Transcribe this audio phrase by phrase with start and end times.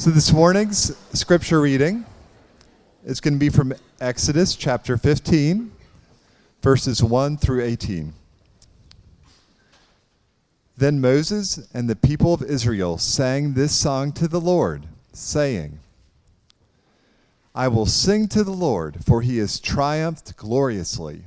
[0.00, 2.06] So this morning's scripture reading
[3.04, 5.70] is going to be from Exodus chapter 15,
[6.62, 8.14] verses 1 through 18.
[10.78, 15.80] Then Moses and the people of Israel sang this song to the Lord, saying,
[17.54, 21.24] I will sing to the Lord, for he has triumphed gloriously.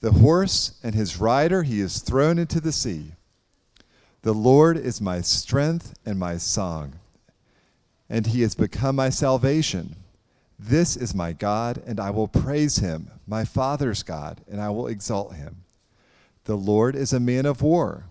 [0.00, 3.12] The horse and his rider he has thrown into the sea.
[4.22, 6.94] The Lord is my strength and my song,
[8.10, 9.94] and he has become my salvation.
[10.58, 14.88] This is my God, and I will praise him, my Father's God, and I will
[14.88, 15.62] exalt him.
[16.44, 18.04] The Lord is a man of war.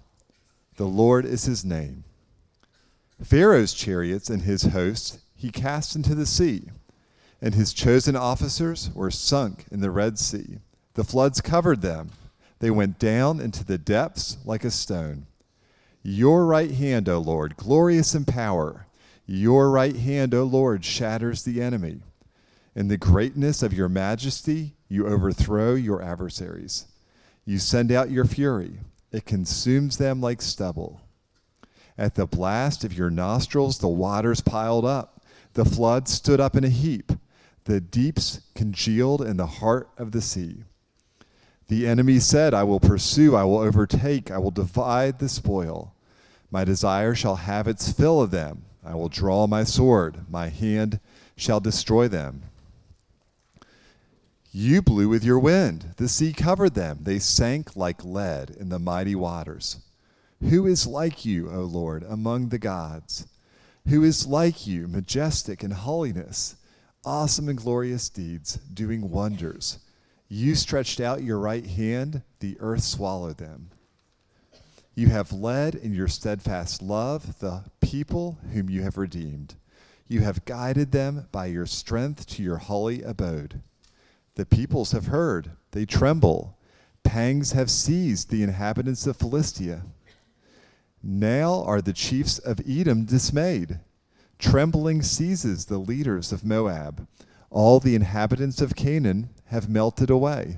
[0.77, 2.05] The Lord is his name.
[3.21, 6.63] Pharaoh's chariots and his hosts he cast into the sea,
[7.41, 10.59] and his chosen officers were sunk in the Red Sea.
[10.93, 12.11] The floods covered them.
[12.59, 15.27] They went down into the depths like a stone.
[16.01, 18.85] Your right hand, O Lord, glorious in power.
[19.31, 21.99] Your right hand, O Lord, shatters the enemy.
[22.75, 26.87] In the greatness of your majesty, you overthrow your adversaries.
[27.45, 28.79] You send out your fury,
[29.11, 31.01] it consumes them like stubble.
[31.95, 35.21] At the blast of your nostrils, the waters piled up.
[35.53, 37.11] The flood stood up in a heap.
[37.65, 40.63] The deeps congealed in the heart of the sea.
[41.67, 45.93] The enemy said, I will pursue, I will overtake, I will divide the spoil.
[46.49, 48.63] My desire shall have its fill of them.
[48.89, 50.99] I will draw my sword, my hand
[51.35, 52.41] shall destroy them.
[54.51, 58.79] You blew with your wind, the sea covered them, they sank like lead in the
[58.79, 59.77] mighty waters.
[60.41, 63.27] Who is like you, O Lord, among the gods?
[63.87, 66.55] Who is like you, majestic in holiness,
[67.05, 69.77] awesome in glorious deeds, doing wonders?
[70.27, 73.69] You stretched out your right hand, the earth swallowed them.
[74.99, 79.55] You have led in your steadfast love the people whom you have redeemed.
[80.09, 83.61] You have guided them by your strength to your holy abode.
[84.35, 86.57] The peoples have heard, they tremble.
[87.05, 89.83] Pangs have seized the inhabitants of Philistia.
[91.01, 93.79] Now are the chiefs of Edom dismayed.
[94.37, 97.07] Trembling seizes the leaders of Moab.
[97.49, 100.57] All the inhabitants of Canaan have melted away.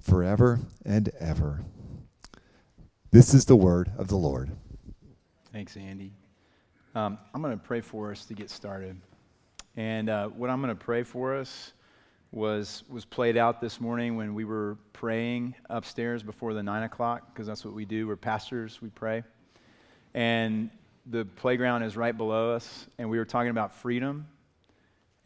[0.00, 1.64] forever and ever.
[3.10, 4.50] This is the word of the Lord.
[5.52, 6.12] Thanks, Andy.
[6.94, 8.96] Um, I'm going to pray for us to get started.
[9.76, 11.72] And uh, what I'm going to pray for us
[12.32, 17.32] was, was played out this morning when we were praying upstairs before the 9 o'clock,
[17.32, 18.06] because that's what we do.
[18.06, 19.22] We're pastors, we pray.
[20.14, 20.70] And
[21.06, 24.26] the playground is right below us, and we were talking about freedom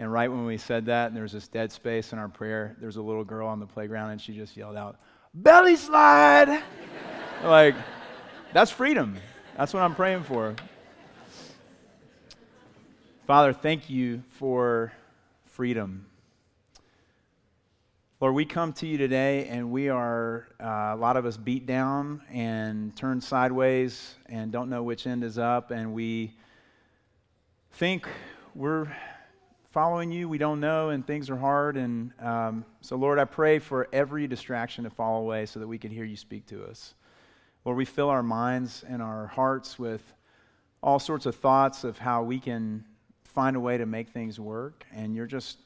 [0.02, 2.74] and right when we said that, and there was this dead space in our prayer,
[2.80, 4.98] there was a little girl on the playground, and she just yelled out,
[5.32, 6.60] Belly slide!
[7.44, 7.76] like,
[8.52, 9.16] that's freedom.
[9.56, 10.56] That's what I'm praying for.
[13.28, 14.92] Father, thank you for
[15.44, 16.06] freedom.
[18.20, 21.64] Lord, we come to you today and we are, uh, a lot of us beat
[21.64, 26.34] down and turned sideways and don't know which end is up, and we
[27.70, 28.08] think
[28.56, 28.92] we're
[29.72, 31.78] following you, we don't know, and things are hard.
[31.78, 35.78] And um, so, Lord, I pray for every distraction to fall away so that we
[35.78, 36.94] can hear you speak to us.
[37.64, 40.02] Lord, we fill our minds and our hearts with
[40.82, 42.84] all sorts of thoughts of how we can
[43.24, 44.84] find a way to make things work.
[44.94, 45.56] And you're just,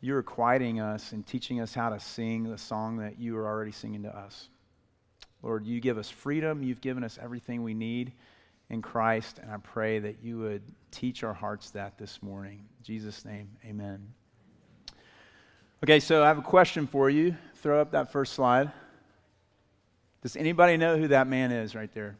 [0.00, 3.72] you're quieting us and teaching us how to sing the song that you are already
[3.72, 4.48] singing to us.
[5.42, 6.62] Lord, you give us freedom.
[6.62, 8.12] You've given us everything we need
[8.70, 10.62] in Christ, and I pray that you would
[10.94, 12.58] teach our hearts that this morning.
[12.78, 14.06] In Jesus' name, amen.
[15.82, 17.36] Okay, so I have a question for you.
[17.56, 18.70] Throw up that first slide.
[20.22, 22.16] Does anybody know who that man is right there?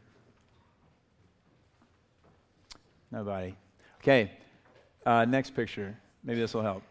[3.10, 3.54] Nobody.
[4.02, 4.32] Okay,
[5.06, 5.96] uh, next picture.
[6.24, 6.82] Maybe this will help.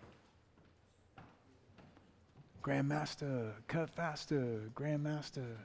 [2.64, 5.58] Grandmaster, cut faster, Grandmaster.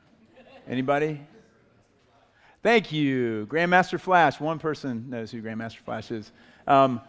[0.66, 1.20] Anybody?
[2.62, 3.46] Thank you.
[3.50, 4.40] Grandmaster Flash.
[4.40, 6.32] One person knows who Grandmaster Flash is.
[6.66, 7.00] Um,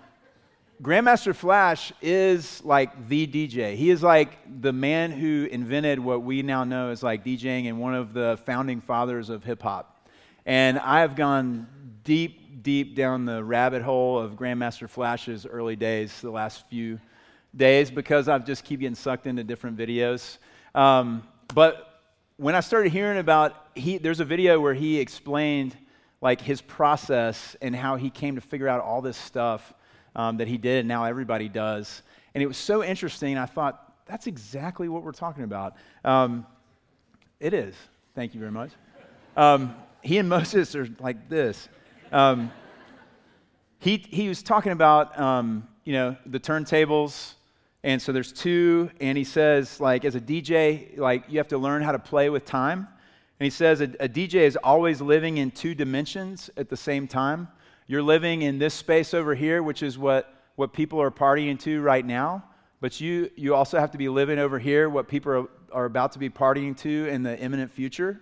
[0.82, 3.76] Grandmaster Flash is like the DJ.
[3.76, 7.80] He is like the man who invented what we now know as like DJing and
[7.80, 10.08] one of the founding fathers of hip hop.
[10.46, 11.68] And I have gone
[12.04, 17.00] deep deep, down the rabbit hole of Grandmaster Flash's early days, the last few
[17.56, 20.38] days, because I've just keep getting sucked into different videos.
[20.76, 21.24] Um,
[21.54, 21.89] but
[22.40, 25.76] when I started hearing about, he, there's a video where he explained
[26.22, 29.74] like his process and how he came to figure out all this stuff
[30.16, 32.02] um, that he did, and now everybody does.
[32.34, 33.38] And it was so interesting.
[33.38, 35.76] I thought, that's exactly what we're talking about.
[36.06, 36.46] Um,
[37.42, 37.76] it is.
[38.16, 38.72] Thank you very much.
[39.36, 41.68] Um, he and Moses are like this.
[42.10, 42.54] Um,
[43.80, 47.34] he, he was talking about, um, you know, the turntables.
[47.84, 51.58] And so there's two, and he says, like, as a DJ, like, you have to
[51.58, 52.88] learn how to play with time.
[53.40, 57.08] And he says a, a DJ is always living in two dimensions at the same
[57.08, 57.48] time.
[57.88, 61.82] You're living in this space over here, which is what, what people are partying to
[61.82, 62.44] right now.
[62.82, 66.12] But you, you also have to be living over here, what people are, are about
[66.14, 68.20] to be partying to in the imminent future.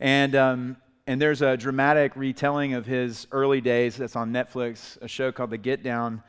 [0.00, 5.08] And, um, and there's a dramatic retelling of his early days that's on Netflix, a
[5.08, 6.22] show called The Get Down.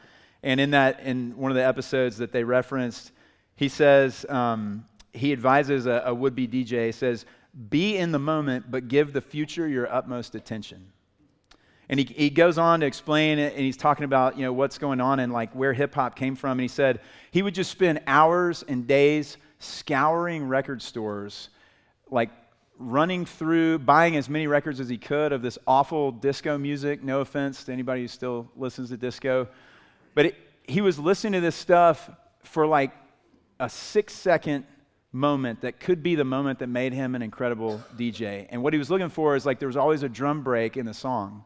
[0.44, 3.12] And in that, in one of the episodes that they referenced,
[3.56, 7.25] he says, um, he advises a, a would be DJ, says,
[7.69, 10.92] be in the moment, but give the future your utmost attention.
[11.90, 14.78] And he, he goes on to explain it, and he's talking about, you know, what's
[14.78, 16.54] going on and like where hip hop came from.
[16.54, 17.01] And he said
[17.31, 21.50] he would just spend hours and days scouring record stores,
[22.10, 22.31] like
[22.80, 27.04] running through, buying as many records as he could of this awful disco music.
[27.04, 29.48] No offense to anybody who still listens to disco.
[30.15, 32.10] But it, he was listening to this stuff
[32.44, 32.92] for like
[33.60, 34.65] a six second
[35.12, 38.48] moment that could be the moment that made him an incredible DJ.
[38.50, 40.86] And what he was looking for is like there was always a drum break in
[40.86, 41.44] the song.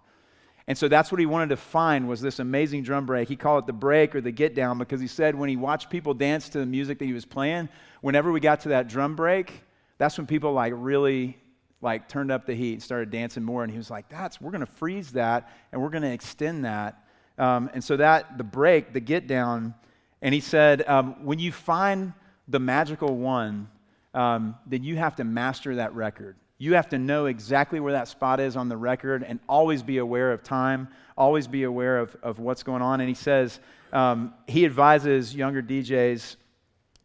[0.68, 3.30] And so that's what he wanted to find was this amazing drum break.
[3.30, 5.90] He called it the break or the get down because he said when he watched
[5.90, 7.70] people dance to the music that he was playing,
[8.02, 9.64] whenever we got to that drum break,
[9.98, 11.38] that's when people like really
[11.82, 13.64] like turned up the heat, and started dancing more.
[13.64, 16.66] And he was like, "That's we're going to freeze that and we're going to extend
[16.66, 17.07] that."
[17.38, 19.76] Um, and so that the break, the get down,
[20.22, 22.14] and he said, um, when you find
[22.48, 23.70] the magical one,
[24.14, 26.36] um, then you have to master that record.
[26.58, 30.00] You have to know exactly where that spot is on the record and always be
[30.00, 33.00] aware of time, always be aware of, of what's going on.
[33.00, 33.60] And he says,
[33.94, 36.36] um, he advises younger DJs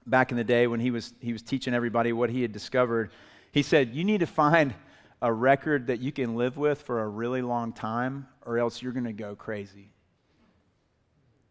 [0.07, 3.11] back in the day when he was, he was teaching everybody what he had discovered.
[3.53, 4.75] He said, You need to find
[5.21, 8.93] a record that you can live with for a really long time, or else you're
[8.93, 9.92] going to go crazy.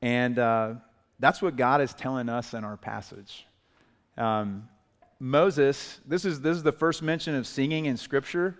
[0.01, 0.73] And uh,
[1.19, 3.45] that's what God is telling us in our passage.
[4.17, 4.67] Um,
[5.19, 8.57] Moses, this is, this is the first mention of singing in Scripture.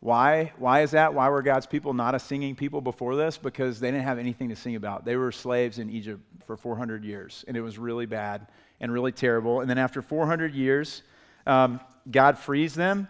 [0.00, 0.52] Why?
[0.56, 1.14] Why is that?
[1.14, 3.38] Why were God's people not a singing people before this?
[3.38, 5.04] Because they didn't have anything to sing about.
[5.04, 8.48] They were slaves in Egypt for 400 years, and it was really bad
[8.80, 9.60] and really terrible.
[9.60, 11.02] And then after 400 years,
[11.46, 11.78] um,
[12.10, 13.06] God frees them.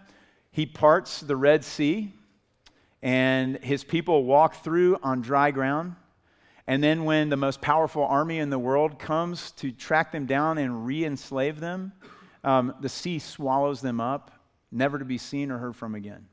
[0.51, 2.13] He parts the Red Sea,
[3.01, 5.95] and his people walk through on dry ground.
[6.65, 10.57] And then, when the most powerful army in the world comes to track them down
[10.57, 11.91] and re enslave them,
[12.43, 14.31] um, the sea swallows them up,
[14.71, 16.25] never to be seen or heard from again.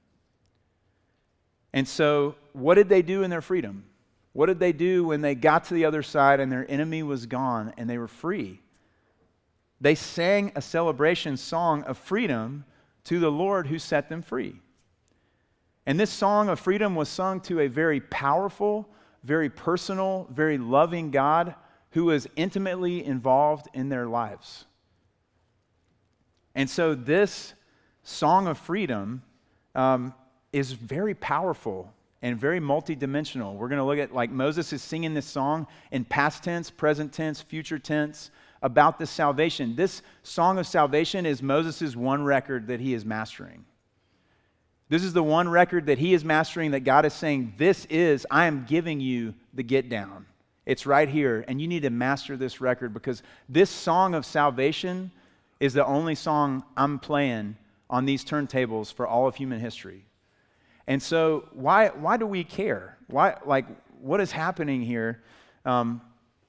[1.73, 3.85] And so, what did they do in their freedom?
[4.33, 7.27] What did they do when they got to the other side and their enemy was
[7.27, 8.61] gone and they were free?
[9.81, 12.65] They sang a celebration song of freedom
[13.05, 14.61] to the Lord who set them free.
[15.87, 18.89] And this song of freedom was sung to a very powerful,
[19.25, 21.55] very personal, very loving God
[21.91, 24.65] who was intimately involved in their lives.
[26.55, 27.55] And so, this
[28.03, 29.23] song of freedom
[29.75, 30.15] um,
[30.53, 31.93] is very powerful
[32.23, 33.55] and very multidimensional.
[33.55, 37.13] We're going to look at like Moses is singing this song in past tense, present
[37.13, 38.31] tense, future tense
[38.63, 39.75] about this salvation.
[39.75, 43.65] This song of salvation is Moses' one record that he is mastering.
[44.91, 48.27] This is the one record that he is mastering that God is saying, This is,
[48.29, 50.27] I am giving you the get down.
[50.67, 55.13] It's right here, and you need to master this record because this song of salvation
[55.61, 57.57] is the only song I'm playing
[57.89, 60.05] on these turntables for all of human history.
[60.89, 62.99] And so, why, why do we care?
[63.07, 63.67] Why, like,
[64.01, 65.23] what is happening here?
[65.65, 66.01] Um,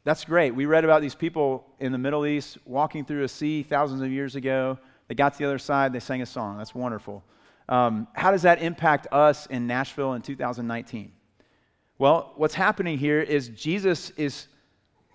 [0.04, 0.56] that's great.
[0.56, 4.12] We read about these people in the Middle East walking through a sea thousands of
[4.12, 4.80] years ago.
[5.08, 6.58] They got to the other side, they sang a song.
[6.58, 7.24] That's wonderful.
[7.70, 11.12] Um, how does that impact us in Nashville in 2019?
[11.98, 14.48] Well, what's happening here is Jesus is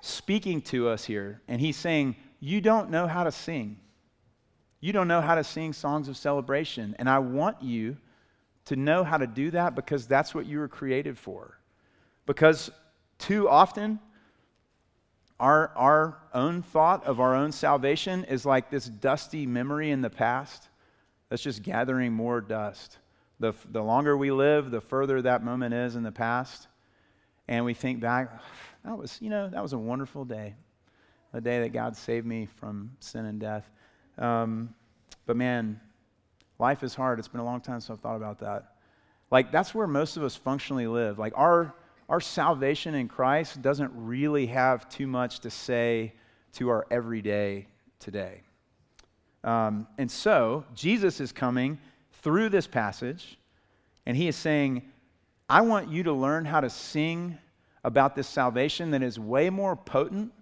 [0.00, 3.78] speaking to us here, and he's saying, You don't know how to sing.
[4.80, 6.94] You don't know how to sing songs of celebration.
[6.98, 7.96] And I want you
[8.66, 11.58] to know how to do that because that's what you were created for.
[12.26, 12.70] Because
[13.18, 13.98] too often,
[15.40, 20.10] our, our own thought of our own salvation is like this dusty memory in the
[20.10, 20.68] past
[21.28, 22.98] that's just gathering more dust.
[23.40, 26.68] The, the longer we live, the further that moment is in the past.
[27.48, 28.40] and we think back,
[28.84, 30.54] that was, you know, that was a wonderful day,
[31.32, 33.68] a day that God saved me from sin and death.
[34.18, 34.74] Um,
[35.26, 35.80] but man,
[36.58, 37.18] life is hard.
[37.18, 38.72] It's been a long time since I've thought about that.
[39.30, 41.18] Like, that's where most of us functionally live.
[41.18, 41.74] Like, our,
[42.08, 46.14] our salvation in Christ doesn't really have too much to say
[46.54, 47.66] to our everyday
[47.98, 48.42] today.
[49.46, 51.78] Um, and so, Jesus is coming
[52.20, 53.38] through this passage,
[54.04, 54.82] and he is saying,
[55.48, 57.38] I want you to learn how to sing
[57.84, 60.32] about this salvation that is way more potent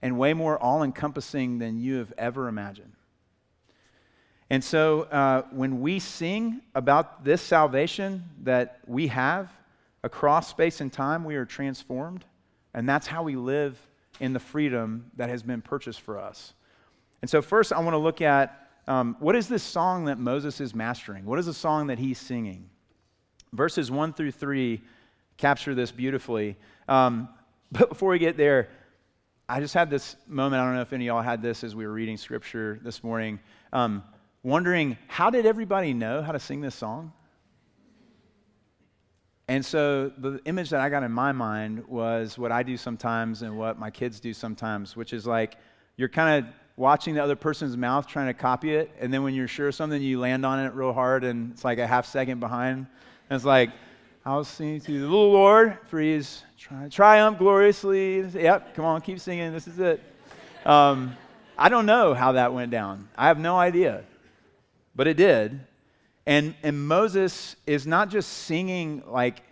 [0.00, 2.94] and way more all encompassing than you have ever imagined.
[4.48, 9.52] And so uh, when we sing about this salvation that we have
[10.02, 12.24] across space and time, we are transformed.
[12.72, 13.78] And that's how we live
[14.18, 16.54] in the freedom that has been purchased for us.
[17.22, 20.60] And so, first, I want to look at um, what is this song that Moses
[20.60, 21.24] is mastering?
[21.24, 22.70] What is the song that he's singing?
[23.52, 24.80] Verses 1 through 3
[25.36, 26.56] capture this beautifully.
[26.88, 27.28] Um,
[27.72, 28.68] but before we get there,
[29.48, 30.60] I just had this moment.
[30.60, 33.02] I don't know if any of y'all had this as we were reading scripture this
[33.02, 33.40] morning.
[33.72, 34.02] Um,
[34.42, 37.12] wondering how did everybody know how to sing this song?
[39.48, 43.42] And so the image that I got in my mind was what I do sometimes
[43.42, 45.56] and what my kids do sometimes, which is like
[45.96, 49.34] you're kind of watching the other person's mouth trying to copy it, and then when
[49.34, 52.06] you're sure of something, you land on it real hard, and it's like a half
[52.06, 52.86] second behind.
[53.28, 53.70] And it's like,
[54.24, 56.20] I'll sing to the little Lord, for he
[56.58, 58.20] tri- triumph gloriously.
[58.20, 59.52] Yep, come on, keep singing.
[59.52, 60.02] This is it.
[60.64, 61.16] Um,
[61.56, 63.08] I don't know how that went down.
[63.16, 64.04] I have no idea
[64.94, 65.60] but it did.
[66.26, 69.42] And, and Moses is not just singing like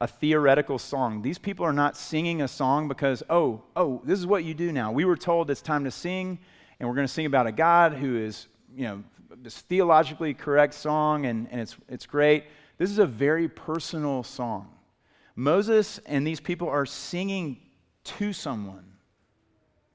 [0.00, 1.22] a theoretical song.
[1.22, 4.72] These people are not singing a song because, oh, oh, this is what you do
[4.72, 4.92] now.
[4.92, 6.38] We were told it's time to sing,
[6.78, 9.02] and we're going to sing about a God who is, you know,
[9.42, 12.44] this theologically correct song, and, and it's, it's great.
[12.78, 14.68] This is a very personal song.
[15.34, 17.58] Moses and these people are singing
[18.04, 18.84] to someone,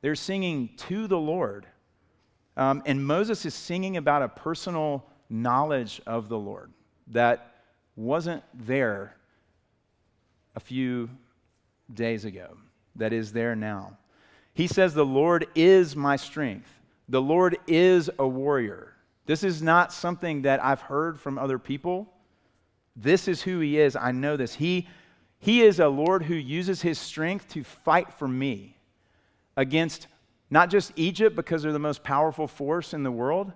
[0.01, 1.65] they're singing to the Lord.
[2.55, 6.71] Um, and Moses is singing about a personal knowledge of the Lord
[7.07, 7.55] that
[7.95, 9.15] wasn't there
[10.55, 11.09] a few
[11.93, 12.57] days ago,
[12.95, 13.97] that is there now.
[14.53, 16.69] He says, The Lord is my strength.
[17.09, 18.93] The Lord is a warrior.
[19.25, 22.13] This is not something that I've heard from other people.
[22.95, 23.95] This is who He is.
[23.95, 24.53] I know this.
[24.53, 24.87] He,
[25.39, 28.77] he is a Lord who uses His strength to fight for me
[29.57, 30.07] against
[30.53, 33.51] not just Egypt because they're the most powerful force in the world,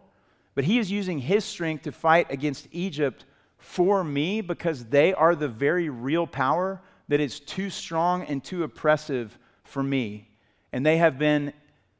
[0.55, 3.25] but he is using his strength to fight against Egypt
[3.57, 8.63] for me because they are the very real power that is too strong and too
[8.63, 10.29] oppressive for me.
[10.71, 11.53] And they have been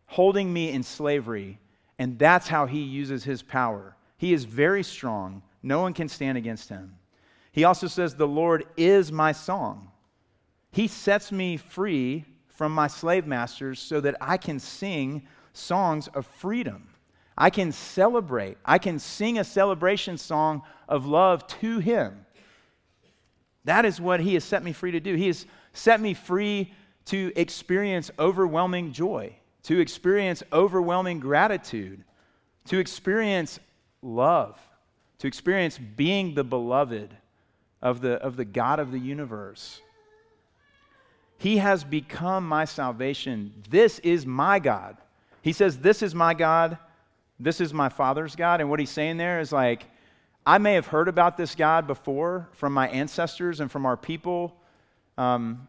[0.05, 1.59] holding me in slavery,
[1.99, 3.95] and that's how he uses his power.
[4.17, 6.95] He is very strong, no one can stand against him.
[7.51, 9.91] He also says, The Lord is my song.
[10.71, 16.25] He sets me free from my slave masters so that I can sing songs of
[16.25, 16.89] freedom.
[17.37, 18.57] I can celebrate.
[18.65, 22.25] I can sing a celebration song of love to Him.
[23.65, 25.13] That is what He has set me free to do.
[25.15, 26.73] He has set me free
[27.05, 32.03] to experience overwhelming joy, to experience overwhelming gratitude,
[32.65, 33.59] to experience
[34.01, 34.59] love,
[35.19, 37.15] to experience being the beloved
[37.81, 39.81] of the, of the God of the universe.
[41.37, 43.53] He has become my salvation.
[43.69, 44.97] This is my God.
[45.43, 46.79] He says, This is my God.
[47.39, 48.61] This is my Father's God.
[48.61, 49.85] And what he's saying there is like,
[50.45, 54.55] I may have heard about this God before from my ancestors and from our people,
[55.17, 55.67] um,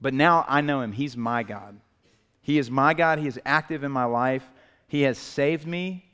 [0.00, 0.92] but now I know him.
[0.92, 1.78] He's my God.
[2.40, 3.18] He is my God.
[3.18, 4.48] He is active in my life.
[4.86, 6.04] He has saved me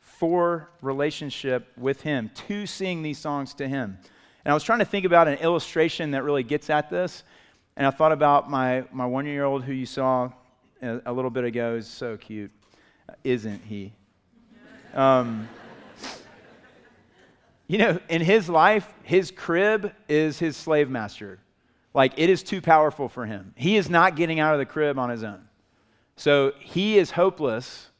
[0.00, 3.96] for relationship with him, to sing these songs to him.
[4.44, 7.22] And I was trying to think about an illustration that really gets at this.
[7.76, 10.30] And I thought about my, my one year old who you saw
[10.82, 11.76] a, little bit ago.
[11.76, 12.50] Is so cute.
[13.22, 13.92] Isn't he?
[14.94, 15.48] Um,
[17.66, 21.38] you know, in his life, his crib is his slave master.
[21.94, 23.52] Like, it is too powerful for him.
[23.56, 25.42] He is not getting out of the crib on his own.
[26.16, 27.90] So he is hopeless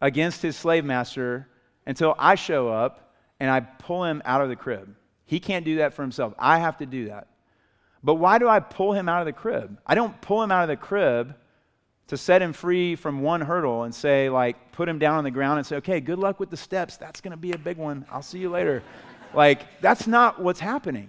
[0.00, 1.48] against his slave master
[1.86, 4.94] until I show up and I pull him out of the crib.
[5.26, 6.34] He can't do that for himself.
[6.38, 7.28] I have to do that.
[8.02, 9.78] But why do I pull him out of the crib?
[9.86, 11.34] I don't pull him out of the crib
[12.10, 15.30] to set him free from one hurdle and say, like, put him down on the
[15.30, 16.96] ground and say, okay, good luck with the steps.
[16.96, 18.04] That's going to be a big one.
[18.10, 18.82] I'll see you later.
[19.32, 21.08] like, that's not what's happening.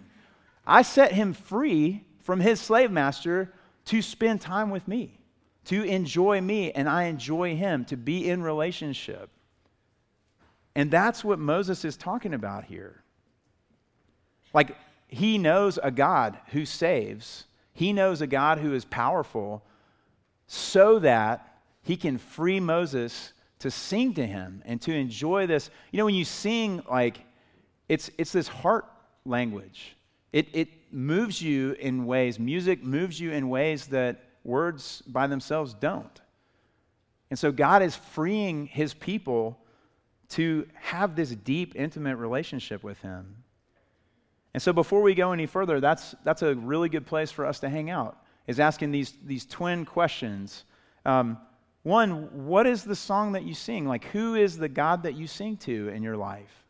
[0.63, 3.51] I set him free from his slave master
[3.85, 5.17] to spend time with me,
[5.65, 9.31] to enjoy me, and I enjoy him, to be in relationship.
[10.75, 13.01] And that's what Moses is talking about here.
[14.53, 14.77] Like,
[15.07, 19.63] he knows a God who saves, He knows a God who is powerful
[20.53, 21.47] so that
[21.81, 25.69] he can free Moses to sing to him and to enjoy this.
[25.91, 27.21] You know, when you sing, like,
[27.87, 28.85] it's, it's this heart
[29.23, 29.95] language.
[30.33, 35.73] It, it moves you in ways, music moves you in ways that words by themselves
[35.73, 36.19] don't.
[37.29, 39.57] And so God is freeing his people
[40.31, 43.37] to have this deep, intimate relationship with him.
[44.53, 47.61] And so before we go any further, that's, that's a really good place for us
[47.61, 48.17] to hang out,
[48.47, 50.65] is asking these, these twin questions.
[51.05, 51.37] Um,
[51.83, 53.87] one, what is the song that you sing?
[53.87, 56.65] Like, who is the God that you sing to in your life?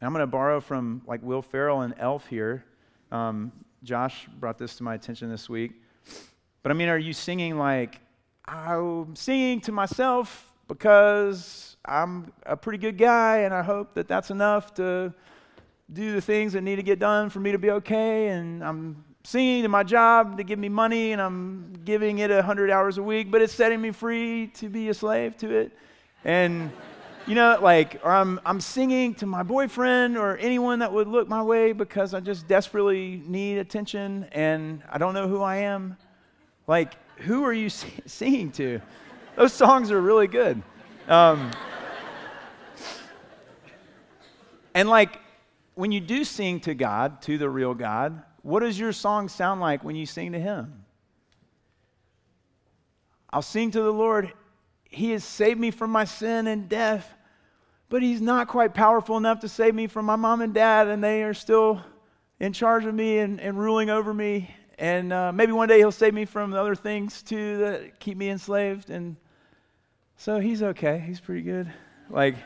[0.00, 2.64] And I'm going to borrow from like Will Ferrell and Elf here.
[3.10, 3.50] Um,
[3.82, 5.72] Josh brought this to my attention this week.
[6.62, 8.00] But I mean, are you singing like,
[8.46, 14.30] I'm singing to myself because I'm a pretty good guy and I hope that that's
[14.30, 15.12] enough to
[15.92, 18.28] do the things that need to get done for me to be okay.
[18.28, 22.70] And I'm singing to my job to give me money and I'm giving it 100
[22.70, 25.72] hours a week, but it's setting me free to be a slave to it.
[26.24, 26.70] And,
[27.26, 31.28] you know, like, or I'm, I'm singing to my boyfriend or anyone that would look
[31.28, 35.96] my way because I just desperately need attention and I don't know who I am.
[36.68, 38.80] Like, who are you singing to?
[39.34, 40.62] Those songs are really good.
[41.08, 41.50] Um,
[44.72, 45.18] and like,
[45.74, 49.60] when you do sing to God, to the real God, what does your song sound
[49.60, 50.84] like when you sing to Him?
[53.28, 54.32] I'll sing to the Lord.
[54.84, 57.12] He has saved me from my sin and death,
[57.88, 61.02] but He's not quite powerful enough to save me from my mom and dad, and
[61.02, 61.82] they are still
[62.38, 64.48] in charge of me and, and ruling over me.
[64.78, 68.16] And uh, maybe one day He'll save me from the other things too that keep
[68.16, 68.90] me enslaved.
[68.90, 69.16] And
[70.16, 71.02] so He's okay.
[71.04, 71.68] He's pretty good.
[72.08, 72.36] Like,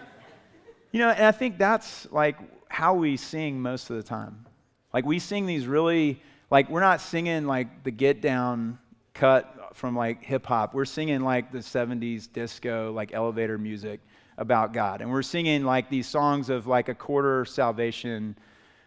[0.93, 2.39] you know, and I think that's like
[2.71, 4.47] how we sing most of the time.
[4.93, 6.21] Like we sing these really,
[6.51, 8.79] like we're not singing like the get down
[9.15, 10.75] cut from like hip hop.
[10.75, 14.01] We're singing like the 70s disco, like elevator music
[14.39, 15.01] about God.
[15.01, 18.37] And we're singing like these songs of like a quarter salvation.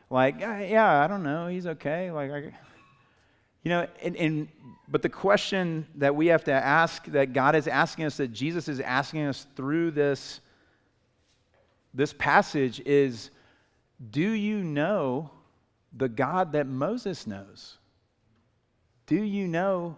[0.10, 2.12] Like, yeah, I don't know, he's okay.
[2.12, 2.38] Like, I,
[3.64, 4.48] you know, and, and
[4.90, 8.68] but the question that we have to ask, that God is asking us, that Jesus
[8.68, 10.42] is asking us through this,
[11.94, 13.30] this passage is
[14.12, 15.32] do you know
[15.96, 17.78] the God that Moses knows?
[19.06, 19.98] Do you know?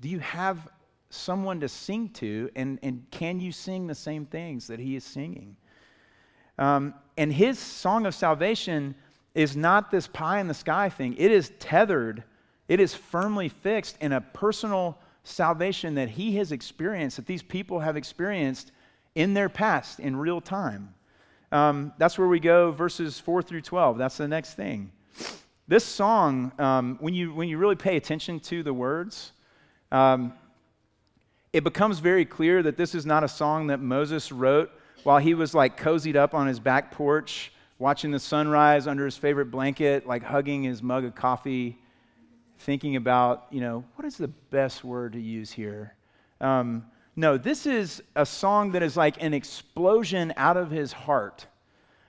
[0.00, 0.68] Do you have
[1.10, 2.50] someone to sing to?
[2.56, 5.56] And, and can you sing the same things that he is singing?
[6.58, 8.94] Um, and his song of salvation
[9.34, 12.24] is not this pie in the sky thing, it is tethered,
[12.68, 17.80] it is firmly fixed in a personal salvation that he has experienced, that these people
[17.80, 18.72] have experienced
[19.14, 20.94] in their past in real time.
[21.52, 23.98] Um, that's where we go, verses 4 through 12.
[23.98, 24.90] That's the next thing.
[25.68, 29.32] This song, um, when, you, when you really pay attention to the words,
[29.90, 30.32] um,
[31.52, 34.70] it becomes very clear that this is not a song that Moses wrote
[35.04, 39.16] while he was like cozied up on his back porch, watching the sunrise under his
[39.16, 41.78] favorite blanket, like hugging his mug of coffee,
[42.58, 45.94] thinking about, you know, what is the best word to use here?
[46.40, 46.84] Um,
[47.16, 51.46] no, this is a song that is like an explosion out of his heart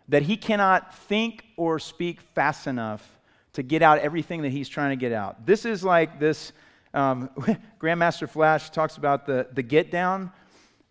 [0.10, 3.18] that he cannot think or speak fast enough
[3.54, 5.46] to get out everything that he's trying to get out.
[5.46, 6.52] This is like this.
[6.94, 7.30] Um,
[7.82, 10.32] Grandmaster Flash talks about the, the get down.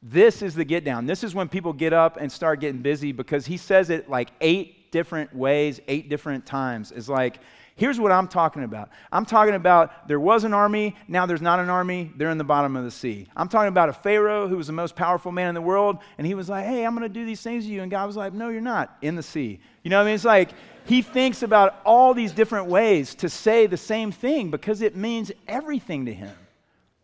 [0.02, 1.06] This is the get down.
[1.06, 4.30] This is when people get up and start getting busy because he says it like
[4.40, 6.92] eight different ways, eight different times.
[6.92, 7.38] It's like,
[7.76, 11.60] Here's what I'm talking about I'm talking about there was an army, now there's not
[11.60, 13.28] an army, they're in the bottom of the sea.
[13.36, 16.26] I'm talking about a Pharaoh who was the most powerful man in the world, and
[16.26, 17.82] he was like, hey, I'm going to do these things to you.
[17.82, 19.60] And God was like, no, you're not, in the sea.
[19.82, 20.14] You know what I mean?
[20.14, 20.50] It's like
[20.86, 25.30] he thinks about all these different ways to say the same thing because it means
[25.46, 26.34] everything to him.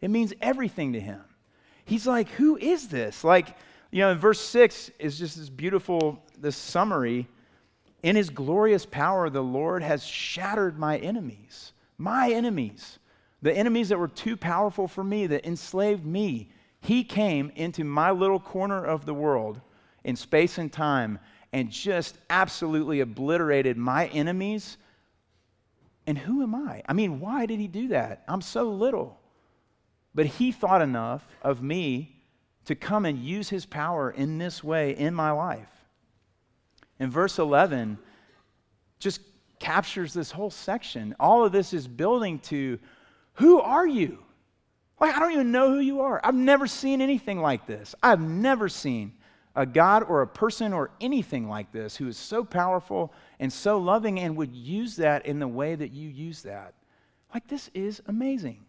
[0.00, 1.20] It means everything to him.
[1.84, 3.24] He's like, who is this?
[3.24, 3.56] Like,
[3.90, 7.28] you know, in verse 6 is just this beautiful, this summary
[8.02, 12.98] in his glorious power, the Lord has shattered my enemies, my enemies,
[13.42, 16.50] the enemies that were too powerful for me, that enslaved me.
[16.80, 19.60] He came into my little corner of the world
[20.04, 21.18] in space and time
[21.52, 24.78] and just absolutely obliterated my enemies.
[26.06, 26.82] And who am I?
[26.88, 28.24] I mean, why did he do that?
[28.26, 29.20] I'm so little.
[30.14, 32.16] But he thought enough of me
[32.64, 35.81] to come and use his power in this way in my life.
[37.02, 37.98] And verse 11
[39.00, 39.22] just
[39.58, 41.16] captures this whole section.
[41.18, 42.78] All of this is building to
[43.32, 44.18] who are you?
[45.00, 46.20] Like, I don't even know who you are.
[46.22, 47.96] I've never seen anything like this.
[48.04, 49.14] I've never seen
[49.56, 53.78] a God or a person or anything like this who is so powerful and so
[53.78, 56.72] loving and would use that in the way that you use that.
[57.34, 58.60] Like, this is amazing.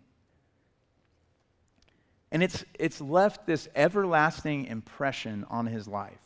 [2.32, 6.22] And it's, it's left this everlasting impression on his life.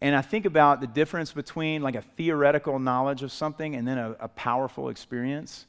[0.00, 3.98] And I think about the difference between like a theoretical knowledge of something and then
[3.98, 5.66] a, a powerful experience.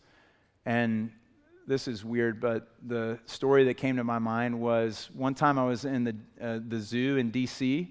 [0.65, 1.11] And
[1.65, 5.65] this is weird, but the story that came to my mind was one time I
[5.65, 7.87] was in the, uh, the zoo in DC,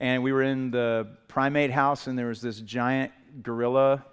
[0.00, 3.12] and we were in the primate house, and there was this giant
[3.42, 4.04] gorilla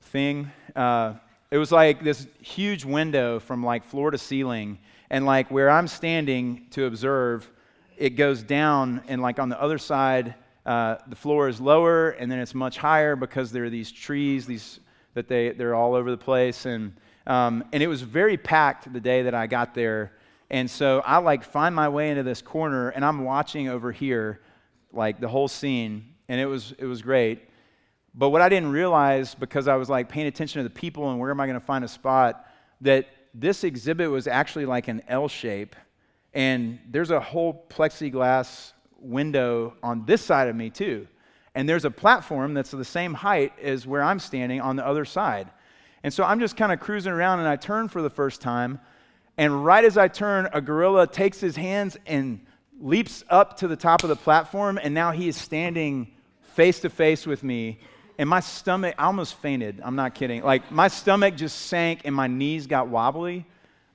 [0.00, 0.50] thing.
[0.76, 1.14] Uh,
[1.50, 4.78] it was like this huge window from like floor to ceiling,
[5.10, 7.50] and like where I'm standing to observe,
[7.96, 12.30] it goes down, and like on the other side, uh, the floor is lower, and
[12.30, 14.80] then it's much higher because there are these trees, these
[15.14, 16.94] that they they're all over the place, and
[17.26, 20.12] um, and it was very packed the day that I got there.
[20.50, 24.42] And so I like find my way into this corner and I'm watching over here,
[24.92, 26.14] like the whole scene.
[26.28, 27.48] And it was, it was great.
[28.14, 31.18] But what I didn't realize because I was like paying attention to the people and
[31.18, 32.46] where am I going to find a spot,
[32.82, 35.74] that this exhibit was actually like an L shape.
[36.34, 41.06] And there's a whole plexiglass window on this side of me too.
[41.54, 45.04] And there's a platform that's the same height as where I'm standing on the other
[45.04, 45.50] side.
[46.02, 48.80] And so I'm just kind of cruising around and I turn for the first time.
[49.36, 52.40] And right as I turn, a gorilla takes his hands and
[52.80, 54.78] leaps up to the top of the platform.
[54.82, 56.12] And now he is standing
[56.54, 57.78] face to face with me.
[58.18, 59.80] And my stomach, I almost fainted.
[59.84, 60.42] I'm not kidding.
[60.42, 63.46] Like my stomach just sank and my knees got wobbly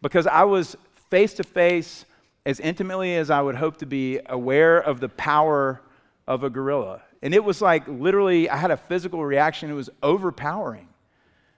[0.01, 0.75] because I was
[1.09, 2.05] face to face
[2.47, 5.81] as intimately as I would hope to be aware of the power
[6.25, 7.01] of a gorilla.
[7.21, 9.69] And it was like literally, I had a physical reaction.
[9.69, 10.87] It was overpowering.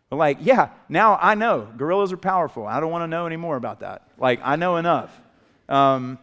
[0.09, 2.65] But like, yeah, now I know gorillas are powerful.
[2.65, 4.07] I don't want to know any more about that.
[4.17, 5.15] Like, I know enough.
[5.69, 6.17] Um,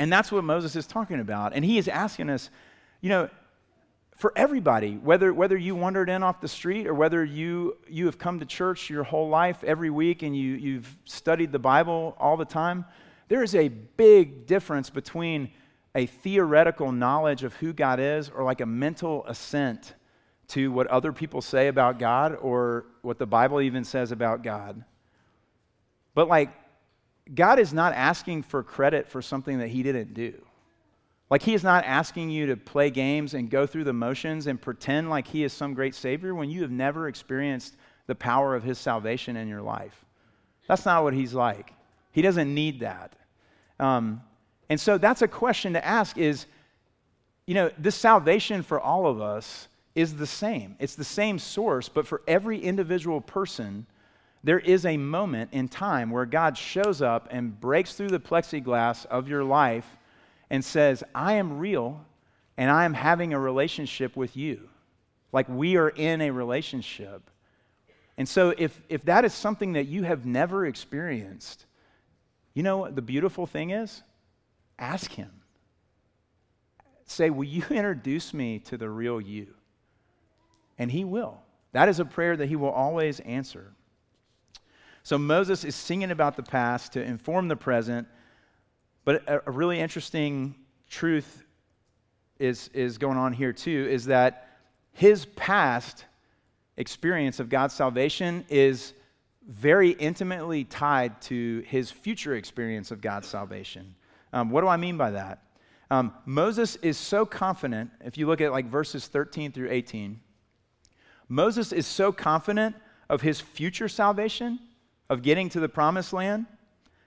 [0.00, 1.52] and that's what Moses is talking about.
[1.54, 2.50] And he is asking us,
[3.00, 3.30] you know,
[4.16, 8.18] for everybody, whether, whether you wandered in off the street or whether you, you have
[8.18, 12.36] come to church your whole life every week and you, you've studied the Bible all
[12.36, 12.84] the time,
[13.28, 15.50] there is a big difference between
[15.94, 19.94] a theoretical knowledge of who God is or like a mental assent
[20.48, 24.84] to what other people say about God or what the Bible even says about God.
[26.14, 26.50] But like,
[27.34, 30.34] God is not asking for credit for something that He didn't do.
[31.28, 34.60] Like, He is not asking you to play games and go through the motions and
[34.60, 38.62] pretend like He is some great Savior when you have never experienced the power of
[38.62, 40.04] His salvation in your life.
[40.68, 41.72] That's not what He's like.
[42.16, 43.12] He doesn't need that.
[43.78, 44.22] Um,
[44.70, 46.46] and so that's a question to ask is,
[47.44, 50.76] you know, this salvation for all of us is the same.
[50.78, 53.84] It's the same source, but for every individual person,
[54.42, 59.04] there is a moment in time where God shows up and breaks through the plexiglass
[59.04, 59.98] of your life
[60.48, 62.02] and says, I am real
[62.56, 64.70] and I am having a relationship with you.
[65.34, 67.30] Like we are in a relationship.
[68.16, 71.66] And so, if, if that is something that you have never experienced,
[72.56, 74.02] you know what the beautiful thing is?
[74.78, 75.30] Ask Him.
[77.04, 79.54] Say, Will you introduce me to the real you?
[80.78, 81.38] and he will.
[81.72, 83.72] That is a prayer that he will always answer.
[85.02, 88.08] So Moses is singing about the past to inform the present,
[89.04, 90.54] but a, really interesting
[90.90, 91.44] truth
[92.38, 94.48] is, is going on here too is that
[94.92, 96.04] his past
[96.76, 98.94] experience of God's salvation is
[99.46, 103.94] very intimately tied to his future experience of God's salvation.
[104.32, 105.42] Um, what do I mean by that?
[105.90, 110.20] Um, Moses is so confident, if you look at like verses 13 through 18,
[111.28, 112.74] Moses is so confident
[113.08, 114.58] of his future salvation,
[115.08, 116.46] of getting to the promised land,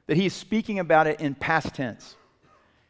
[0.07, 2.15] that he is speaking about it in past tense.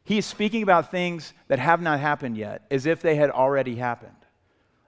[0.03, 3.75] He is speaking about things that have not happened yet, as if they had already
[3.75, 4.13] happened.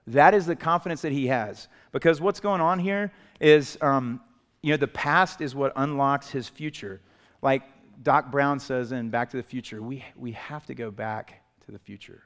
[0.06, 1.68] That is the confidence that he has.
[1.92, 4.20] Because what's going on here is, um,
[4.62, 7.00] you know, the past is what unlocks his future.
[7.42, 7.62] Like
[8.02, 11.72] Doc Brown says in Back to the Future, we, we have to go back to
[11.72, 12.22] the future.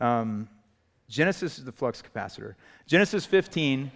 [0.00, 0.48] Um,
[1.08, 2.54] Genesis is the flux capacitor.
[2.86, 3.90] Genesis 15,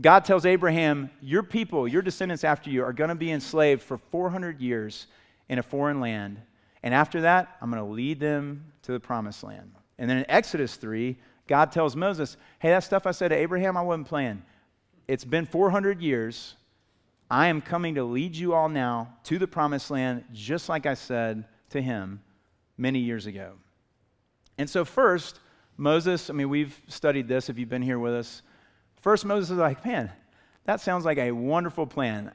[0.00, 3.96] God tells Abraham, Your people, your descendants after you, are going to be enslaved for
[3.96, 5.06] 400 years
[5.48, 6.40] in a foreign land.
[6.82, 9.72] And after that, I'm going to lead them to the promised land.
[9.98, 13.76] And then in Exodus 3, God tells Moses, Hey, that stuff I said to Abraham,
[13.76, 14.42] I wasn't playing.
[15.08, 16.54] It's been 400 years.
[17.30, 20.94] I am coming to lead you all now to the promised land, just like I
[20.94, 22.20] said to him
[22.76, 23.52] many years ago.
[24.58, 25.40] And so, first,
[25.76, 28.42] Moses, I mean, we've studied this if you've been here with us.
[29.00, 30.10] First, Moses is like, man,
[30.64, 32.32] that sounds like a wonderful plan.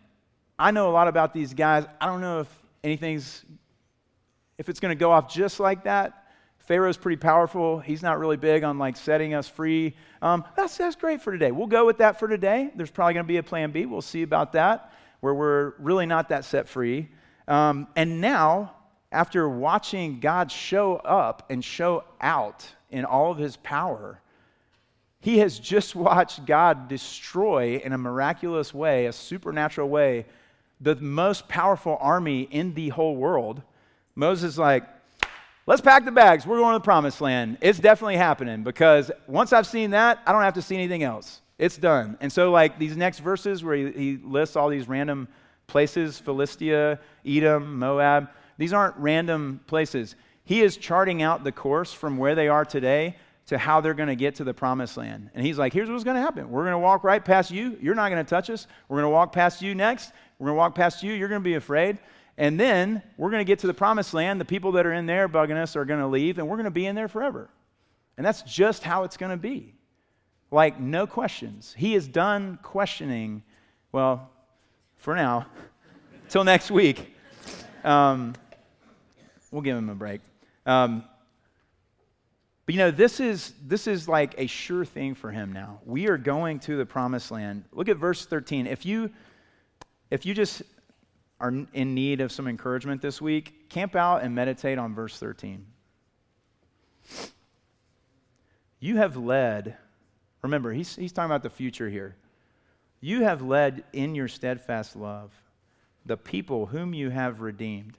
[0.57, 1.85] I know a lot about these guys.
[1.99, 3.43] I don't know if anything's
[4.57, 6.24] if it's going to go off just like that,
[6.65, 7.79] Pharaoh's pretty powerful.
[7.79, 9.95] He's not really big on like setting us free.
[10.21, 11.51] Um, that's, that's great for today.
[11.51, 12.71] We'll go with that for today.
[12.75, 13.85] There's probably going to be a plan B.
[13.85, 17.09] We'll see about that, where we're really not that set free.
[17.47, 18.73] Um, and now,
[19.11, 24.19] after watching God show up and show out in all of his power,
[25.19, 30.25] he has just watched God destroy in a miraculous way, a supernatural way,
[30.81, 33.61] the most powerful army in the whole world.
[34.15, 34.83] Moses like,
[35.65, 36.45] let's pack the bags.
[36.45, 37.57] We're going to the promised land.
[37.61, 41.41] It's definitely happening because once I've seen that, I don't have to see anything else.
[41.57, 42.17] It's done.
[42.19, 45.27] And so, like these next verses where he, he lists all these random
[45.67, 50.15] places Philistia, Edom, Moab, these aren't random places.
[50.43, 53.15] He is charting out the course from where they are today
[53.47, 55.29] to how they're going to get to the promised land.
[55.33, 56.49] And he's like, here's what's going to happen.
[56.49, 57.77] We're going to walk right past you.
[57.81, 58.67] You're not going to touch us.
[58.87, 60.11] We're going to walk past you next.
[60.39, 61.13] We're going to walk past you.
[61.13, 61.97] You're going to be afraid.
[62.37, 64.41] And then we're going to get to the promised land.
[64.41, 66.65] The people that are in there bugging us are going to leave, and we're going
[66.65, 67.49] to be in there forever.
[68.17, 69.73] And that's just how it's going to be.
[70.51, 71.73] Like, no questions.
[71.77, 73.43] He is done questioning,
[73.91, 74.29] well,
[74.97, 75.47] for now,
[76.29, 77.15] till next week.
[77.83, 78.33] Um,
[79.51, 80.21] we'll give him a break.
[80.65, 81.03] Um,
[82.65, 85.79] but you know, this is, this is like a sure thing for him now.
[85.85, 87.63] We are going to the promised land.
[87.71, 88.65] Look at verse 13.
[88.65, 89.11] If you,
[90.09, 90.63] if you just
[91.45, 95.63] are in need of some encouragement this week, camp out and meditate on verse 13.
[98.79, 99.77] You have led,
[100.41, 102.15] remember, he's, he's talking about the future here.
[102.99, 105.31] You have led in your steadfast love
[106.07, 107.97] the people whom you have redeemed.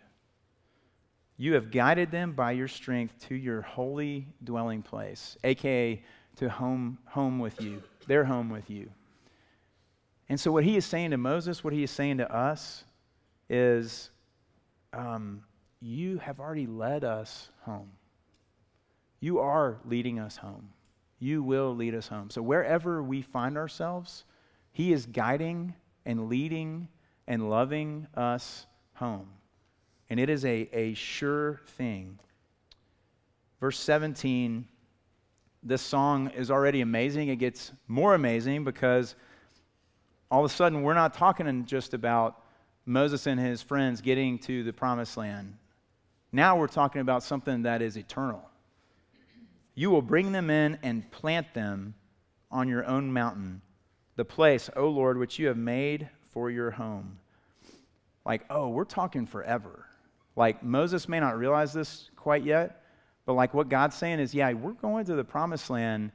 [1.37, 6.03] You have guided them by your strength to your holy dwelling place, aka
[6.37, 8.91] to home, home with you, their home with you.
[10.29, 12.85] And so, what he is saying to Moses, what he is saying to us,
[13.49, 14.11] is
[14.93, 15.43] um,
[15.81, 17.91] you have already led us home.
[19.21, 20.71] You are leading us home.
[21.19, 22.31] You will lead us home.
[22.31, 24.25] So, wherever we find ourselves,
[24.73, 26.89] he is guiding and leading
[27.27, 29.29] and loving us home.
[30.11, 32.19] And it is a, a sure thing.
[33.61, 34.69] Verse 17,
[35.63, 37.29] this song is already amazing.
[37.29, 39.17] It gets more amazing because
[40.31, 42.43] all of a sudden we're not talking just about
[42.87, 45.57] Moses and his friends getting to the promised land.
[46.31, 48.49] Now we're talking about something that is eternal.
[49.75, 51.95] You will bring them in and plant them
[52.51, 53.61] on your own mountain,
[54.15, 57.19] the place, O Lord, which you have made for your home.
[58.25, 59.87] Like, oh, we're talking forever.
[60.37, 62.83] Like, Moses may not realize this quite yet,
[63.25, 66.13] but like what God's saying is, yeah, we're going to the promised land.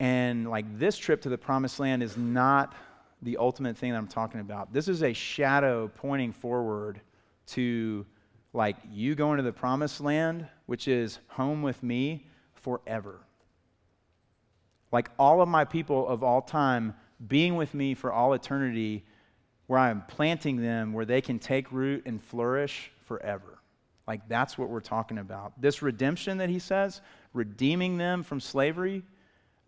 [0.00, 2.74] And like this trip to the promised land is not
[3.22, 4.72] the ultimate thing that I'm talking about.
[4.72, 7.00] This is a shadow pointing forward
[7.48, 8.04] to
[8.52, 13.20] like you going to the promised land, which is home with me forever.
[14.90, 16.94] Like all of my people of all time
[17.26, 19.04] being with me for all eternity,
[19.66, 23.58] where I'm planting them, where they can take root and flourish forever.
[24.06, 25.58] Like that's what we're talking about.
[25.60, 27.00] This redemption that he says,
[27.32, 29.02] redeeming them from slavery,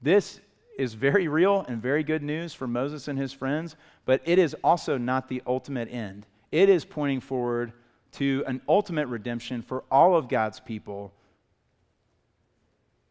[0.02, 0.40] this
[0.78, 4.56] is very real and very good news for Moses and his friends, but it is
[4.64, 6.26] also not the ultimate end.
[6.50, 7.72] It is pointing forward
[8.12, 11.12] to an ultimate redemption for all of God's people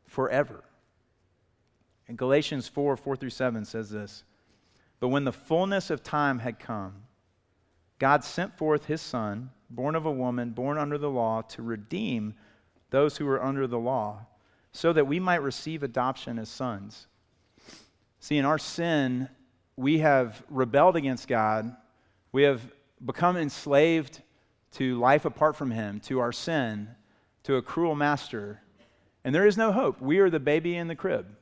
[0.07, 0.63] forever.
[2.07, 4.23] And Galatians 4 4 through 7 says this
[4.99, 6.93] But when the fullness of time had come,
[7.99, 12.33] God sent forth his Son, born of a woman, born under the law, to redeem
[12.89, 14.25] those who were under the law,
[14.71, 17.07] so that we might receive adoption as sons.
[18.23, 19.27] See, in our sin,
[19.75, 21.75] we have rebelled against God.
[22.31, 22.61] We have
[23.03, 24.21] become enslaved
[24.75, 26.87] to life apart from Him, to our sin,
[27.43, 28.61] to a cruel master.
[29.25, 30.01] And there is no hope.
[30.01, 31.35] We are the baby in the crib.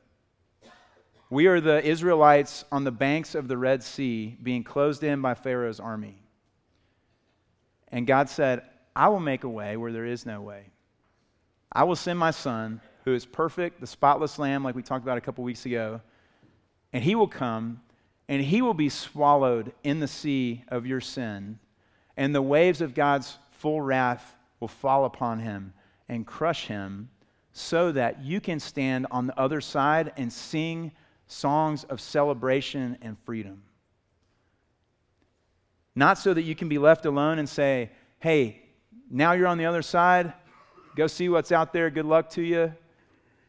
[1.30, 5.34] We are the Israelites on the banks of the Red Sea being closed in by
[5.34, 6.20] Pharaoh's army.
[7.92, 8.62] And God said,
[8.96, 10.64] I will make a way where there is no way.
[11.70, 15.16] I will send my son, who is perfect, the spotless lamb, like we talked about
[15.16, 16.00] a couple weeks ago
[16.92, 17.80] and he will come
[18.28, 21.58] and he will be swallowed in the sea of your sin,
[22.16, 25.74] and the waves of God's full wrath will fall upon him
[26.08, 27.10] and crush him,
[27.52, 30.92] so that you can stand on the other side and sing
[31.26, 33.62] songs of celebration and freedom.
[35.94, 38.62] Not so that you can be left alone and say, hey,
[39.10, 40.32] now you're on the other side,
[40.96, 42.72] go see what's out there, good luck to you.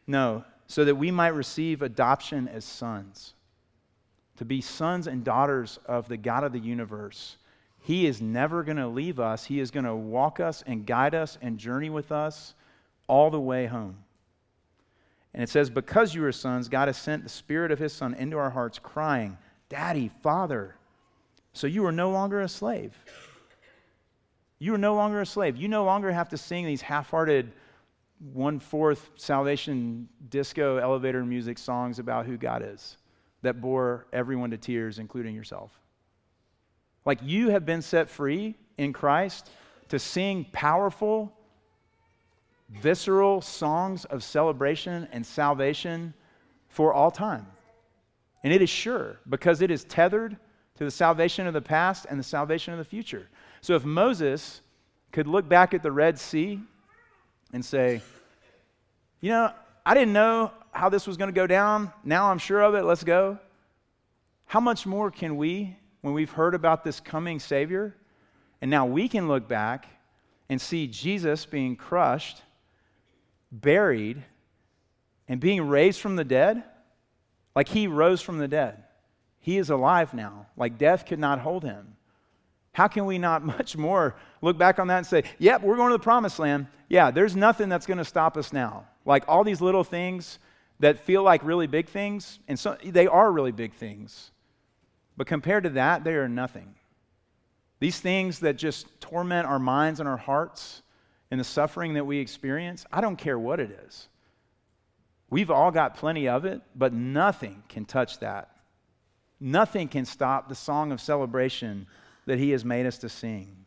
[0.06, 3.34] No, so that we might receive adoption as sons,
[4.36, 7.36] to be sons and daughters of the God of the universe.
[7.82, 9.44] He is never going to leave us.
[9.44, 12.54] He is going to walk us and guide us and journey with us
[13.06, 13.96] all the way home.
[15.34, 18.14] And it says, Because you are sons, God has sent the Spirit of His Son
[18.14, 19.36] into our hearts, crying,
[19.68, 20.76] Daddy, Father.
[21.52, 22.92] So you are no longer a slave.
[24.58, 25.56] You are no longer a slave.
[25.56, 27.52] You no longer have to sing these half hearted,
[28.32, 32.96] one fourth salvation disco elevator music songs about who God is
[33.42, 35.70] that bore everyone to tears, including yourself.
[37.04, 39.50] Like you have been set free in Christ
[39.88, 41.32] to sing powerful,
[42.70, 46.14] visceral songs of celebration and salvation
[46.68, 47.46] for all time.
[48.42, 50.36] And it is sure because it is tethered
[50.76, 53.28] to the salvation of the past and the salvation of the future.
[53.60, 54.62] So if Moses
[55.12, 56.60] could look back at the Red Sea
[57.52, 58.02] and say,
[59.24, 59.50] you know,
[59.86, 61.90] I didn't know how this was going to go down.
[62.04, 62.82] Now I'm sure of it.
[62.82, 63.38] Let's go.
[64.44, 67.96] How much more can we, when we've heard about this coming Savior,
[68.60, 69.86] and now we can look back
[70.50, 72.42] and see Jesus being crushed,
[73.50, 74.22] buried,
[75.26, 76.62] and being raised from the dead?
[77.56, 78.84] Like he rose from the dead.
[79.40, 80.48] He is alive now.
[80.54, 81.96] Like death could not hold him.
[82.72, 85.92] How can we not much more look back on that and say, yep, we're going
[85.92, 86.66] to the promised land?
[86.90, 88.84] Yeah, there's nothing that's going to stop us now.
[89.04, 90.38] Like all these little things
[90.80, 94.30] that feel like really big things, and so they are really big things.
[95.16, 96.74] But compared to that, they are nothing.
[97.80, 100.82] These things that just torment our minds and our hearts
[101.30, 104.08] and the suffering that we experience, I don't care what it is.
[105.30, 108.50] We've all got plenty of it, but nothing can touch that.
[109.40, 111.86] Nothing can stop the song of celebration
[112.26, 113.64] that He has made us to sing.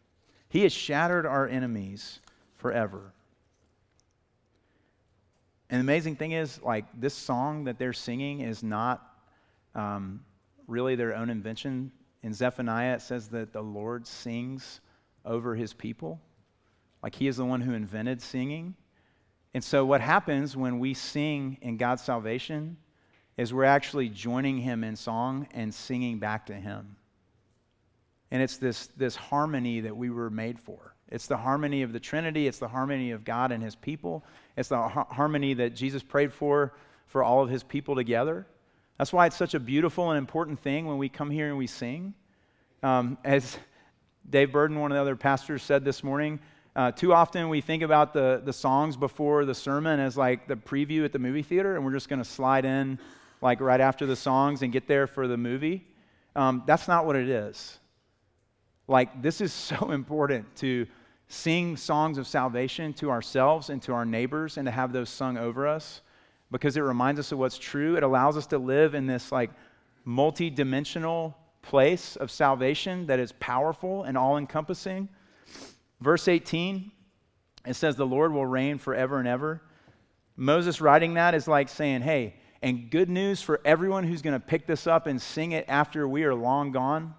[0.49, 2.19] He has shattered our enemies
[2.55, 3.13] forever.
[5.69, 9.05] And the amazing thing is, like, this song that they're singing is not
[9.75, 10.21] um,
[10.65, 11.91] really their own invention.
[12.23, 14.79] In Zephaniah, it says that the Lord sings
[15.25, 16.21] over his people.
[17.03, 18.75] Like, he is the one who invented singing.
[19.53, 22.77] And so, what happens when we sing in God's salvation
[23.37, 26.95] is we're actually joining him in song and singing back to him.
[28.31, 30.95] And it's this, this harmony that we were made for.
[31.09, 34.69] It's the harmony of the Trinity, it's the harmony of God and his people, it's
[34.69, 36.73] the ha- harmony that Jesus prayed for
[37.07, 38.45] for all of his people together.
[38.97, 41.67] That's why it's such a beautiful and important thing when we come here and we
[41.67, 42.13] sing.
[42.83, 43.57] Um, as
[44.29, 46.39] Dave Burden, one of the other pastors, said this morning,
[46.75, 50.55] uh, too often we think about the, the songs before the sermon as like the
[50.55, 52.99] preview at the movie theater, and we're just going to slide in
[53.41, 55.87] like right after the songs and get there for the movie.
[56.35, 57.79] Um, that's not what it is.
[58.87, 60.87] Like, this is so important to
[61.27, 65.37] sing songs of salvation to ourselves and to our neighbors and to have those sung
[65.37, 66.01] over us
[66.51, 67.97] because it reminds us of what's true.
[67.97, 69.51] It allows us to live in this like
[70.05, 75.09] multi dimensional place of salvation that is powerful and all encompassing.
[75.99, 76.91] Verse 18,
[77.65, 79.61] it says, The Lord will reign forever and ever.
[80.37, 84.45] Moses writing that is like saying, Hey, and good news for everyone who's going to
[84.45, 87.13] pick this up and sing it after we are long gone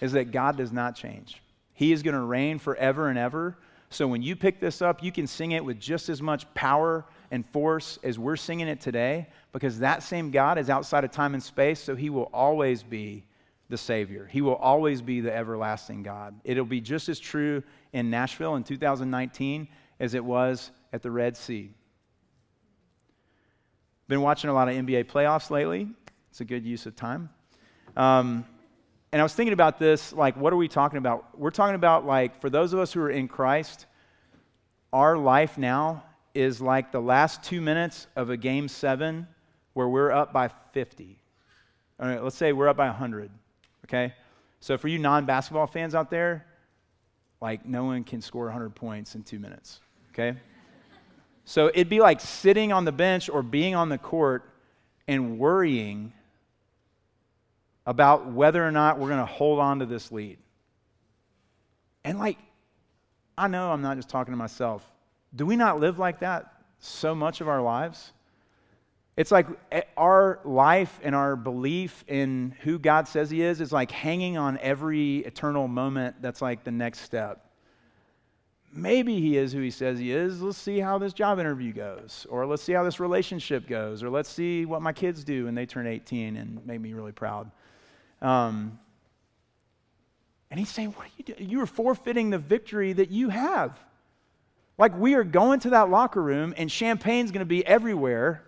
[0.00, 1.42] is that God does not change.
[1.72, 3.56] He is going to reign forever and ever.
[3.90, 7.04] So when you pick this up, you can sing it with just as much power
[7.30, 11.34] and force as we're singing it today because that same God is outside of time
[11.34, 13.24] and space, so he will always be
[13.68, 14.28] the Savior.
[14.30, 16.34] He will always be the everlasting God.
[16.44, 19.68] It'll be just as true in Nashville in 2019
[20.00, 21.70] as it was at the Red Sea.
[24.06, 25.88] Been watching a lot of NBA playoffs lately.
[26.30, 27.30] It's a good use of time.
[27.96, 28.44] Um,
[29.14, 31.38] and I was thinking about this like, what are we talking about?
[31.38, 33.86] We're talking about, like, for those of us who are in Christ,
[34.92, 36.02] our life now
[36.34, 39.28] is like the last two minutes of a game seven
[39.74, 41.16] where we're up by 50.
[42.00, 43.30] All right, let's say we're up by 100,
[43.84, 44.14] okay?
[44.58, 46.44] So for you non basketball fans out there,
[47.40, 49.78] like, no one can score 100 points in two minutes,
[50.12, 50.36] okay?
[51.44, 54.42] So it'd be like sitting on the bench or being on the court
[55.06, 56.12] and worrying
[57.86, 60.38] about whether or not we're going to hold on to this lead.
[62.04, 62.38] And like,
[63.36, 64.84] I know I'm not just talking to myself.
[65.34, 68.12] Do we not live like that so much of our lives?
[69.16, 73.72] It's like eh, our life and our belief in who God says He is is
[73.72, 77.44] like hanging on every eternal moment that's like the next step
[78.74, 80.42] maybe he is who he says he is.
[80.42, 84.10] Let's see how this job interview goes, or let's see how this relationship goes, or
[84.10, 87.50] let's see what my kids do when they turn 18 and make me really proud.
[88.24, 88.78] Um,
[90.50, 91.50] and he's saying, What are you doing?
[91.50, 93.78] You are forfeiting the victory that you have.
[94.78, 98.42] Like we are going to that locker room, and champagne's going to be everywhere,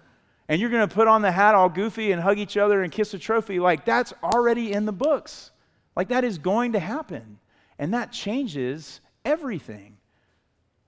[0.49, 2.91] and you're going to put on the hat all goofy and hug each other and
[2.91, 3.61] kiss a trophy.
[3.61, 5.51] Like that's already in the books.
[5.95, 7.39] Like that is going to happen.
[7.79, 9.99] And that changes everything.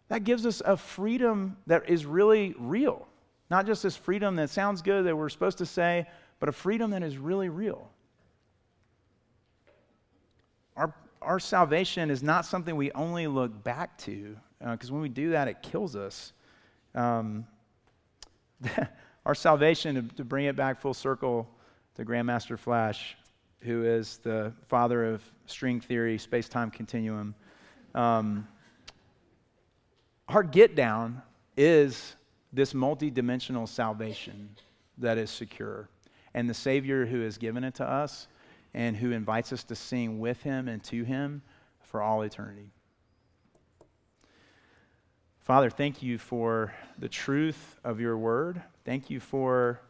[0.09, 3.07] That gives us a freedom that is really real.
[3.51, 6.07] Not just this freedom that sounds good that we're supposed to say,
[6.41, 7.91] but a freedom that is really real.
[10.78, 15.08] Our, our salvation is not something we only look back to, because uh, when we
[15.08, 16.32] do that, it kills us.
[16.94, 17.46] Um,
[19.26, 21.48] our salvation, to, to bring it back full circle
[21.96, 23.16] to Grandmaster Flash,
[23.60, 27.34] who is the father of string theory, space time continuum.
[27.96, 28.46] Um,
[30.28, 31.22] our get down
[31.56, 32.14] is
[32.52, 34.48] this multidimensional salvation
[34.98, 35.88] that is secure.
[36.34, 38.28] And the Savior who has given it to us
[38.74, 41.42] and who invites us to sing with Him and to Him
[41.80, 42.70] for all eternity.
[45.40, 48.62] Father, thank you for the truth of your word.
[48.84, 49.80] Thank you for,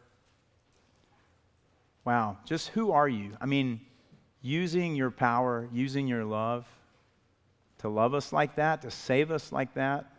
[2.05, 3.31] wow, just who are you?
[3.41, 3.81] I mean,
[4.41, 6.65] using your power, using your love
[7.79, 10.09] to love us like that, to save us like that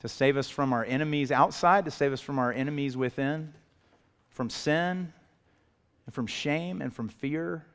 [0.00, 3.52] to save us from our enemies outside, to save us from our enemies within,
[4.30, 5.12] from sin
[6.08, 7.66] and from shame and from fear.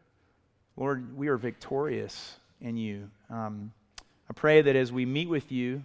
[0.76, 3.08] Lord, we are victorious in you.
[3.30, 3.72] Um,
[4.28, 5.84] I pray that as we meet with you,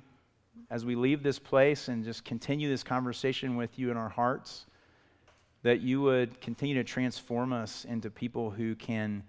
[0.70, 4.64] as we leave this place and just continue this conversation with you in our hearts,
[5.62, 9.22] that you would continue to transform us into people who can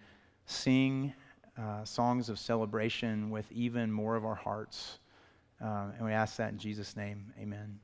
[0.45, 1.13] sing
[1.61, 4.99] uh, songs of celebration with even more of our hearts.
[5.61, 7.34] Uh, and we ask that in Jesus' name.
[7.38, 7.80] Amen.